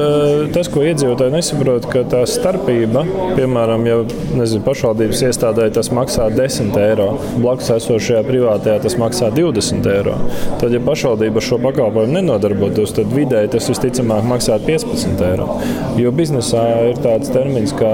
tas, 0.55 0.69
ko 0.73 0.85
iedzīvotāji 0.87 1.35
nesaprot, 1.35 1.87
ka 1.91 2.03
tā 2.09 2.23
starpība, 2.29 3.03
piemēram, 3.37 3.85
ja 3.89 3.99
nezinu, 4.37 4.63
pašvaldības 4.65 5.23
iestādē 5.29 5.69
tas 5.75 5.91
maksā 5.93 6.27
10 6.33 6.77
eiro, 6.81 7.09
blakus 7.37 7.69
esošajā 7.77 8.23
privātajā 8.27 8.81
tas 8.87 8.97
maksā 8.99 9.29
20 9.35 9.91
eiro. 9.93 10.17
Tad, 10.61 10.73
ja 10.73 10.81
pašvaldība 10.83 11.43
šo 11.43 11.61
pakalpojumu 11.63 12.17
nenodarbotos, 12.17 12.95
tad 12.97 13.13
vidēji 13.13 13.53
tas 13.57 13.69
visticamāk 13.71 14.25
maksātu 14.27 14.71
15 14.71 15.25
eiro. 15.29 15.49
Jo 16.01 16.13
biznesā 16.15 16.63
ir 16.89 17.01
tāds 17.03 17.31
termins 17.33 17.75
kā 17.77 17.93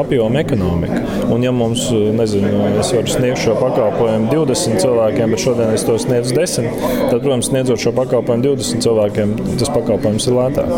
apjoma 0.00 0.44
ekonomika. 0.44 1.02
Un, 1.30 1.44
ja 1.44 1.52
mums, 1.54 1.86
nezinu, 2.16 2.49
es 2.80 2.92
varu 2.94 3.10
sniegt 3.10 3.42
šo 3.42 3.56
pakalpojumu 3.60 4.30
20 4.32 4.80
cilvēkiem, 4.82 5.34
bet 5.34 5.44
šodien 5.44 5.74
es 5.74 5.84
to 5.86 5.96
sniedzu 6.00 6.34
10, 6.36 6.70
tad, 7.10 7.18
protams, 7.22 7.50
sniedzot 7.50 7.82
šo 7.82 7.92
pakalpojumu 7.96 8.46
20 8.48 8.84
cilvēkiem, 8.86 9.34
tas 9.60 9.72
pakalpojums 9.74 10.28
ir 10.30 10.38
lētāk. 10.38 10.74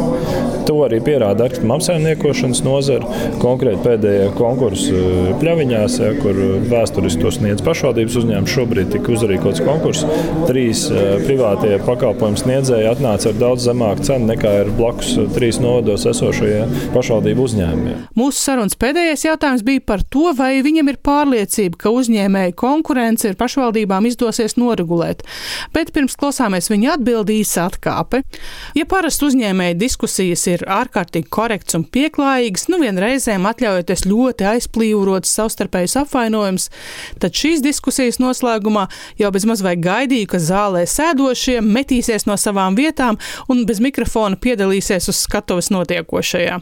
To 0.69 0.77
arī 0.87 1.01
pierāda 1.03 1.49
atkrituma 1.49 1.77
apsaimniekošanas 1.81 2.63
nozara. 2.67 3.23
Konkrēti 3.43 3.83
pēdējie 3.83 4.29
konkursi 4.39 5.03
pļaviņās, 5.41 5.97
ja, 6.03 6.13
kur 6.23 6.39
vēsturiski 6.71 7.23
to 7.25 7.33
sniedz 7.35 7.65
pašvaldības 7.67 8.19
uzņēmums. 8.23 8.53
Šobrīd 8.53 8.93
tika 8.95 9.15
uzrīkots 9.17 9.63
konkurss. 9.67 10.07
Trīs 10.47 10.85
privātie 11.25 11.79
pakalpojumu 11.87 12.39
sniedzēji 12.41 12.91
atnāca 12.93 13.33
ar 13.33 13.39
daudz 13.41 13.67
zemāku 13.67 14.07
cenu 14.07 14.31
nekā 14.31 14.53
ir 14.63 14.73
blakus 14.79 15.17
trīs 15.35 15.59
novados 15.63 16.07
esošie 16.11 16.63
pašvaldību 16.95 17.47
uzņēmumiem. 17.49 18.07
Mūsu 18.19 18.39
sarunas 18.39 18.79
pēdējais 18.79 19.27
jautājums 19.27 19.63
bija 19.67 19.83
par 19.87 20.03
to, 20.07 20.31
vai 20.39 20.53
viņam 20.65 20.93
ir 20.93 20.99
pārliecība, 21.03 21.62
ka 21.79 21.93
uzņēmēju 21.95 22.55
konkurence 22.59 23.31
ir 23.31 23.37
pašvaldībām 23.41 24.07
izdosies 24.09 24.57
noregulēt. 24.61 25.23
Bet 25.75 25.93
pirms 25.95 26.17
klausāmies 26.19 26.71
viņa 26.73 26.97
atbildīs 26.97 27.55
atkāpe. 27.61 28.23
Ja 28.79 28.87
parasti 28.89 29.29
uzņēmēju 29.29 29.79
diskusijas 29.81 30.47
ir 30.51 30.65
ārkārtīgi 30.67 31.31
korekts 31.33 31.77
un 31.79 31.85
pieklājīgs, 31.85 32.69
nu 32.73 32.81
vienreizēm 32.83 33.47
atļaujoties 33.49 34.07
ļoti 34.09 34.49
aizplīvots 34.53 35.33
savstarpējs 35.39 35.97
apvainojums, 36.03 36.69
tad 37.23 37.37
šīs 37.39 37.63
diskusijas 37.65 38.21
noslēgumā 38.23 38.89
jau 39.21 39.33
bez 39.35 39.47
maz 39.49 39.63
vai 39.65 39.77
gaidīju, 39.81 40.31
ka 40.33 40.43
zālē 40.43 40.85
sēdošie 40.89 41.61
metīsies 41.65 42.27
no 42.29 42.37
savām 42.41 42.77
vietām 42.79 43.19
un 43.53 43.65
bez 43.69 43.81
mikrofona 43.85 44.39
piedalīsies 44.41 45.09
uz 45.13 45.23
skatuves 45.27 45.71
notiekošajā. 45.75 46.59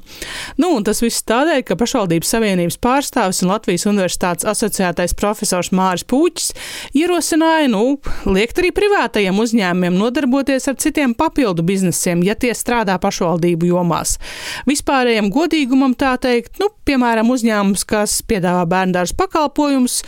Nu, 0.60 0.74
un 0.76 0.86
tas 0.86 1.02
viss 1.04 1.24
tādēļ, 1.26 1.62
ka 1.66 1.78
pašvaldības 1.80 2.34
savienības 2.34 2.78
pārstāvis 2.82 3.42
un 3.44 3.52
Latvijas 3.54 3.86
universitātes 3.90 4.48
asociētais 4.90 5.14
profesors 5.14 5.70
Māris 5.72 6.04
Pūķis 6.04 6.52
ierosināja, 6.94 7.68
nu, 7.70 7.98
liekt 8.26 8.58
arī 8.58 8.70
privātajiem 8.74 9.38
uzņēmumiem 9.38 9.96
nodarboties 9.98 10.68
ar 10.68 10.76
citiem 10.76 11.14
papildu 11.14 11.62
biznesiem, 11.62 12.22
ja 12.24 12.34
tie 12.34 12.52
strādā 12.54 12.98
pašvaldību 12.98 13.70
jomās. 13.70 14.18
Vispārējiem 14.66 15.30
godīgumam 15.30 15.94
tā 15.94 16.16
teikt, 16.20 16.58
nu, 16.60 16.70
piemēram, 16.84 17.30
uzņēmums, 17.30 17.84
kas 17.86 18.22
piedāvā 18.22 18.66
bērndārs 18.66 19.14
pakalpojumus, 19.14 20.02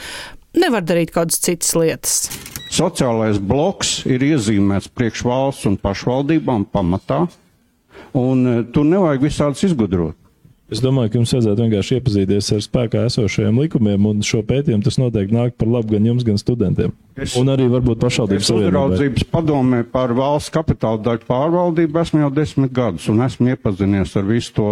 nevar 0.58 0.82
darīt 0.82 1.12
kādas 1.14 1.40
citas 1.40 1.74
lietas. 1.76 2.16
Sociālais 2.72 3.38
bloks 3.38 4.02
ir 4.08 4.22
iezīmēts 4.24 4.90
priekš 4.96 5.26
valsts 5.28 5.68
un 5.68 5.76
pašvaldībām 5.76 6.64
pamatā, 6.72 7.26
un 8.16 8.46
e, 8.48 8.58
tur 8.72 8.88
nevajag 8.88 9.28
visādus 9.28 9.66
izgudrot. 9.68 10.16
Es 10.72 10.80
domāju, 10.80 11.12
ka 11.12 11.20
jums 11.20 11.34
vajadzētu 11.34 11.64
vienkārši 11.66 11.96
iepazīties 11.98 12.46
ar 12.56 12.62
spēkā 12.64 13.02
esošajiem 13.10 13.58
likumiem, 13.60 14.06
un 14.08 14.22
šo 14.24 14.40
pētījumu 14.48 14.86
tas 14.86 14.96
noteikti 15.00 15.36
nāk 15.36 15.58
par 15.60 15.68
labu 15.68 15.92
gan 15.92 16.08
jums, 16.08 16.24
gan 16.24 16.40
studentiem. 16.40 16.94
Es, 17.12 17.34
un 17.36 17.52
arī 17.52 17.66
varbūt 17.72 18.00
pašvaldības. 18.00 18.52
Uzraudzības 18.56 19.26
padomē 19.32 19.82
par 19.92 20.14
valsts 20.16 20.54
kapitāla 20.54 21.02
daļu 21.04 21.28
pārvaldību 21.28 22.02
esmu 22.02 22.24
jau 22.24 22.32
desmit 22.40 22.72
gadus, 22.72 23.10
un 23.12 23.20
esmu 23.26 23.52
iepazinies 23.52 24.16
ar 24.16 24.26
visu 24.30 24.56
to 24.56 24.70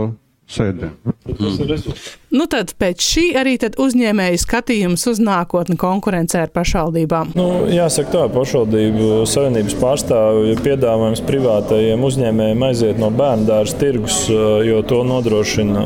sēdēm. 0.51 0.97
Mm. 1.37 2.20
Nu 2.31 2.45
tad 2.47 2.71
pēc 2.79 3.03
šī 3.03 3.23
arī 3.41 3.57
tad 3.59 3.75
uzņēmēju 3.83 4.39
skatījums 4.39 5.03
uz 5.11 5.19
nākotni 5.19 5.75
konkurencē 5.81 6.45
ar 6.45 6.53
pašvaldībām. 6.55 7.33
Nu, 7.35 7.47
jāsaka 7.75 8.13
tā, 8.13 8.27
pašvaldību 8.31 9.25
savienības 9.27 9.75
pārstāvju 9.81 10.61
piedāvājums 10.63 11.25
privātajiem 11.27 12.05
uzņēmējiem 12.07 12.63
aiziet 12.69 13.01
no 13.03 13.09
bērnu 13.19 13.49
dārza 13.49 13.81
tirgus, 13.81 14.21
jo 14.31 14.79
to 14.87 15.01
nodrošina 15.09 15.83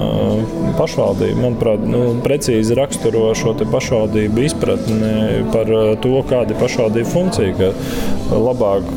pašvaldība. 0.76 1.38
Manuprāt, 1.46 1.86
nu, 1.88 2.02
precīzi 2.26 2.76
raksturo 2.76 3.30
šo 3.40 3.56
pašvaldību 3.62 4.44
izpratni 4.44 5.46
par 5.54 5.72
to, 6.04 6.12
kāda 6.28 6.52
ir 6.52 6.60
pašvaldību 6.60 7.12
funkcija, 7.14 7.56
ka 7.56 8.36
labāk 8.36 8.92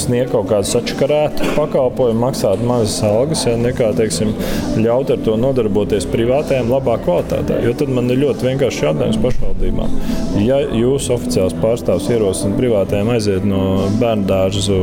sniegt 0.00 0.34
kaut 0.34 0.50
kādu 0.52 0.68
sačakarētu 0.68 1.54
pakalpojumu, 1.56 2.20
maksāt 2.26 2.60
mazas 2.66 3.00
algas, 3.08 3.46
ja 3.48 3.56
nekā, 3.60 3.94
teiksim, 3.96 4.36
ļaut 4.84 5.16
ar 5.16 5.24
to 5.24 5.40
nodarboties 5.40 6.08
privātajām 6.12 6.68
labā 6.90 7.04
kvalitātē. 7.04 7.60
Jo 7.64 7.74
tad 7.78 7.90
man 7.94 8.10
ir 8.10 8.20
ļoti 8.20 8.46
vienkārši 8.48 8.84
jautājums 8.86 9.18
pašvaldībām. 9.22 9.96
Ja 10.44 10.58
jūsu 10.74 11.14
oficiāls 11.16 11.54
pārstāvs 11.60 12.08
ierosina 12.10 12.56
privātajiem 12.58 13.10
aiziet 13.14 13.46
no 13.48 13.88
bērnu 14.00 14.26
dārzu, 14.28 14.78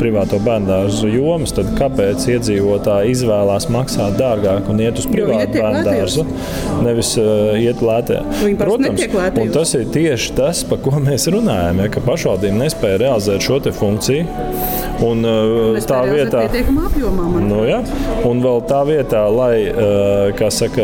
privāto 0.00 0.40
bērnu 0.44 0.70
dārzu 0.70 1.10
jomas, 1.10 1.54
tad 1.56 1.72
kāpēc 1.78 2.26
iedzīvotāji 2.34 3.14
izvēlās 3.14 3.68
maksāt 3.72 4.18
dārgāk 4.20 4.70
un 4.70 4.82
iet 4.84 5.00
uz 5.00 5.08
privātu 5.10 5.58
bērnu 5.58 5.82
dārzu, 5.86 6.26
nevis 6.84 7.14
uh, 7.20 7.56
iet 7.58 7.82
lētē? 7.84 8.22
Protams, 8.60 9.06
tas 9.54 9.74
ir 9.78 9.88
tieši 9.94 10.36
tas, 10.38 10.62
par 10.68 10.82
ko 10.84 10.94
mēs 11.02 11.28
runājam, 11.32 11.84
ja, 11.84 11.90
ka 11.92 12.04
pašvaldība 12.04 12.64
nespēja 12.64 13.02
realizēt 13.06 13.46
šo 13.46 13.60
funkciju. 13.70 14.26
Un, 15.00 15.24
uh, 15.24 15.78
tā 15.88 16.02
vietā, 16.04 16.42
apjomā, 16.44 17.28
nu, 17.40 17.62
ja, 17.64 17.80
un 18.28 18.42
vēl 18.44 18.60
tā 18.68 18.82
vietā, 18.88 19.22
lai 19.32 19.54
Eh, 19.70 20.50
saka, 20.50 20.82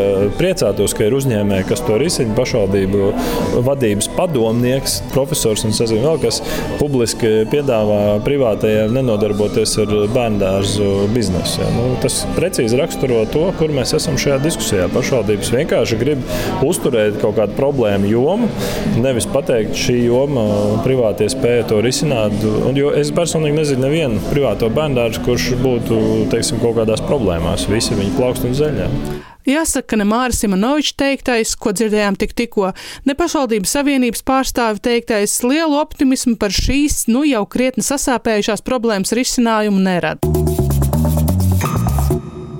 priecātos, 0.57 0.95
ka 0.97 1.05
ir 1.07 1.15
uzņēmēji, 1.17 1.67
kas 1.69 1.83
to 1.85 1.97
risina, 2.01 2.33
pašvaldību 2.37 3.11
vadības 3.65 4.09
padomnieks, 4.15 4.99
profesors 5.13 5.65
un 5.67 5.75
sazinu 5.75 6.03
vēl, 6.05 6.21
kas 6.23 6.41
publiski 6.79 7.45
piedāvā 7.51 8.19
privātajiem 8.25 8.95
nenodarboties 8.97 9.75
ar 9.83 9.93
bērndārzu 10.15 11.09
biznesu. 11.13 11.61
Ja. 11.61 11.69
Nu, 11.75 11.91
tas 12.01 12.23
precīzi 12.37 12.79
raksturo 12.79 13.23
to, 13.33 13.45
kur 13.59 13.73
mēs 13.75 13.93
esam 13.97 14.17
šajā 14.17 14.39
diskusijā. 14.43 14.87
Pašvaldības 14.93 15.53
vienkārši 15.53 15.99
grib 16.01 16.25
uzturēt 16.65 17.19
kaut 17.21 17.37
kādu 17.37 17.57
problēmu 17.57 18.09
jomu, 18.09 18.49
nevis 19.01 19.29
pateikt, 19.29 19.77
šī 19.77 19.99
joma 20.07 20.47
privātie 20.85 21.29
spēja 21.33 21.67
to 21.69 21.81
risināt. 21.85 22.33
Un, 22.67 22.77
es 22.97 23.13
personīgi 23.15 23.59
nezinu 23.61 23.85
nevienu 23.85 24.21
privāto 24.31 24.71
bērndārzu, 24.73 25.23
kurš 25.27 25.51
būtu 25.61 26.01
teiksim, 26.33 26.61
kaut 26.63 26.79
kādās 26.81 27.03
problēmās. 27.05 27.69
Visi 27.71 27.97
viņi 27.97 28.15
plaukst 28.17 28.47
un 28.47 28.57
zeļ 28.57 28.77
ceļā. 28.77 29.26
Jāsaka, 29.47 29.93
ka 29.93 29.99
ne 30.01 30.07
Māris 30.07 30.41
Simonovičs 30.43 30.97
teiktais, 30.99 31.55
ko 31.55 31.71
dzirdējām 31.71 32.17
tik 32.19 32.35
tikko, 32.35 32.73
ne 33.07 33.15
pašvaldības 33.15 33.77
savienības 33.77 34.25
pārstāvi 34.27 34.83
teiktais 34.89 35.39
lielu 35.47 35.79
optimismu 35.79 36.35
par 36.41 36.51
šīs, 36.51 37.05
nu 37.07 37.23
jau 37.27 37.45
krietni 37.47 37.85
sasāpējušās 37.87 38.65
problēmas 38.67 39.15
risinājumu 39.15 39.83
nerada 39.87 40.56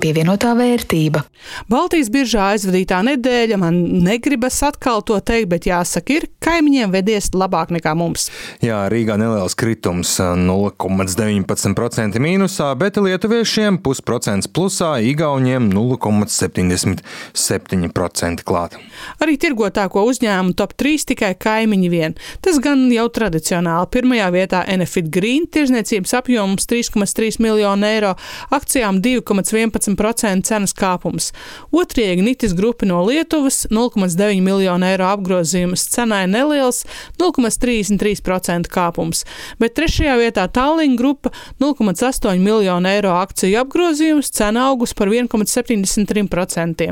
pievienotā 0.02 0.50
vērtība. 0.58 1.22
Baltijas 1.70 2.10
biržā 2.12 2.42
aizvadītā 2.54 2.98
nedēļa 3.06 3.56
man 3.60 3.74
negribas 4.04 4.62
atkal 4.66 5.00
to 5.06 5.16
teikt, 5.20 5.48
bet 5.52 5.62
jāsaka, 5.68 6.08
ir 6.16 6.22
kaimiņiem 6.44 6.90
vedies 6.94 7.26
labāk 7.34 7.68
nekā 7.74 7.92
mums. 7.98 8.22
Jā, 8.64 8.78
Rīgā 8.92 9.14
neliels 9.20 9.54
kritums- 9.58 10.10
0,19% 10.48 12.18
mīnusā, 12.22 12.68
bet 12.78 12.94
lietuviešiem 12.96 13.74
pusprocents 13.82 14.46
plusā, 14.46 14.92
Igauniem 15.02 15.72
0,77% 15.72 18.44
klāt. 18.44 18.72
Arī 19.20 19.38
tirgotāko 19.38 20.04
uzņēmumu 20.08 20.54
top 20.56 20.72
3 20.76 21.04
tikai 21.12 21.34
kaimiņi 21.38 21.90
vien. 21.90 22.14
Tas 22.42 22.58
gan 22.58 22.92
jau 22.92 23.08
tradicionāli. 23.08 23.86
Pirmajā 23.90 24.30
vietā 24.34 24.68
Enefit 24.68 25.10
Green 25.10 25.46
tirzniecības 25.46 26.12
apjoms 26.18 26.66
3,3 26.66 27.40
miljonu 27.40 27.84
eiro, 27.88 28.14
akcijām 28.50 29.00
2,11 29.02 29.87
15% 29.96 30.44
cenas 30.48 30.74
kāpums. 30.76 31.32
Otrajā 31.72 32.16
Ignitis 32.16 32.54
grupa 32.56 32.86
no 32.88 33.00
Lietuvas 33.06 33.66
0,9 33.70 34.42
miljonu 34.44 34.86
eiro 34.88 35.08
apgrozījums 35.08 35.86
cenai 35.92 36.24
neliels 36.30 36.84
0,33% 37.20 38.70
kāpums, 38.72 39.24
bet 39.60 39.76
trešajā 39.78 40.16
vietā 40.20 40.46
Tallinn 40.52 40.96
grupa 40.98 41.32
0,8 41.62 42.38
miljonu 42.42 42.90
eiro 42.90 43.14
akciju 43.18 43.60
apgrozījums 43.62 44.32
cena 44.34 44.68
augus 44.68 44.94
par 44.96 45.10
1,73%. 45.12 46.88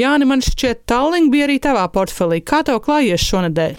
Jāni, 0.00 0.28
man 0.28 0.44
šķiet, 0.44 0.84
Tallinn 0.90 1.30
bija 1.32 1.48
arī 1.48 1.58
tavā 1.62 1.86
portfelī. 1.92 2.42
Kā 2.44 2.62
tev 2.66 2.82
klājies 2.84 3.22
šonadēļ? 3.26 3.76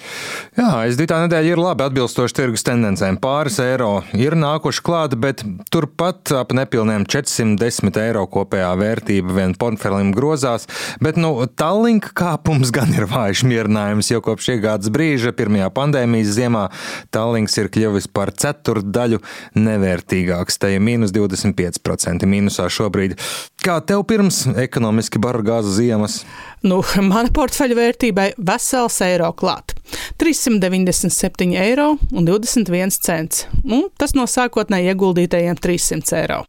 Jā, 0.57 0.69
aizdītā 0.83 1.23
nedēļa 1.25 1.53
ir 1.55 1.61
labi 1.61 1.87
atbilstoši 1.87 2.37
tirgus 2.37 2.65
tendencēm. 2.67 3.19
Pāris 3.23 3.59
eiro 3.63 4.03
ir 4.17 4.35
nākuši 4.39 4.83
klāt, 4.85 5.15
bet 5.19 5.43
turpat 5.73 6.33
ap 6.37 6.53
nepilniem 6.55 7.07
410 7.09 7.99
eiro 8.03 8.25
kopējā 8.53 8.73
vērtība 8.77 9.33
vien 9.33 9.53
portfelim 9.57 10.11
grozās. 10.13 10.67
Bet, 11.01 11.17
nu, 11.17 11.33
Tallink 11.57 12.11
kāpums 12.13 12.71
gan 12.73 12.93
ir 12.93 13.07
vājš 13.09 13.43
mierinājums, 13.49 14.11
jo 14.11 14.21
kopš 14.21 14.53
iegādes 14.55 14.91
brīža, 14.93 15.33
pirmajā 15.33 15.71
pandēmijas 15.73 16.35
ziemā, 16.37 16.67
Tallinks 17.13 17.57
ir 17.57 17.71
kļuvis 17.73 18.09
par 18.13 18.31
ceturdaļu 18.31 19.21
nevērtīgāks. 19.57 20.59
Te 20.61 20.75
ir 20.75 20.83
mīnus 20.83 21.13
25% 21.15 22.29
mīnusā 22.29 22.69
šobrīd. 22.69 23.17
Kā 23.63 23.79
tev 23.81 24.05
pirms 24.05 24.45
ekonomiski 24.59 25.21
bargāza 25.23 25.73
ziemas? 25.73 26.21
Nu, 26.63 26.83
mana 27.01 27.31
portfeļa 27.33 27.79
vērtībai 27.79 28.27
vesels 28.37 28.99
eiro 29.05 29.31
klāt. 29.33 29.73
397 30.21 31.57
eiro 31.59 31.93
un 32.13 32.29
21 32.29 33.01
cents. 33.01 33.47
Nu, 33.65 33.87
tas 33.97 34.15
no 34.17 34.27
sākotnēji 34.29 34.93
ieguldītajiem 34.93 35.59
300 35.59 36.21
eiro. 36.23 36.43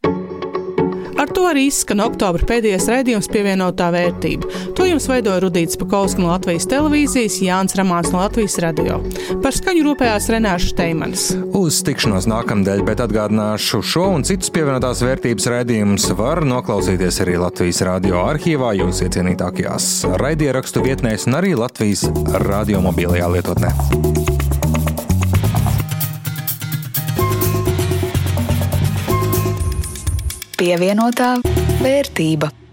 Ar 1.25 1.31
to 1.33 1.47
arī 1.49 1.63
izskan 1.65 2.03
oktobra 2.05 2.45
pēdējais 2.45 2.83
raidījums 2.91 3.27
pievienotā 3.33 3.87
vērtība. 3.95 4.45
To 4.77 4.85
jums 4.85 5.07
veidoja 5.09 5.41
Rudīts 5.41 5.79
Pakausks 5.81 6.19
no 6.21 6.27
Latvijas 6.29 6.67
televīzijas, 6.69 7.39
Jānis 7.41 7.73
Ramāns 7.79 8.11
no 8.13 8.21
Latvijas 8.21 8.59
radio. 8.61 8.99
Par 9.41 9.57
skaņu 9.57 9.87
rūpējās 9.87 10.29
Renāša 10.35 10.69
Steimanis. 10.75 11.25
Uz 11.57 11.81
tikšanos 11.87 12.29
nākamdēļ, 12.29 12.85
bet 12.85 13.01
atgādināšu 13.07 13.81
šo 13.81 14.05
un 14.19 14.27
citus 14.29 14.53
pievienotās 14.53 15.01
vērtības 15.01 15.49
raidījumus 15.55 16.07
var 16.21 16.45
noklausīties 16.45 17.17
arī 17.25 17.39
Latvijas 17.41 17.81
radio 17.89 18.21
arhīvā, 18.27 18.75
jūsu 18.83 19.09
iecienītākajās 19.09 19.91
raidierakstu 20.21 20.85
vietnēs 20.85 21.25
un 21.25 21.41
arī 21.41 21.57
Latvijas 21.57 22.05
radio 22.45 22.85
mobilajā 22.85 23.33
lietotnē. 23.33 24.34
Pievienotā 30.55 31.33
vērtība. 31.83 32.64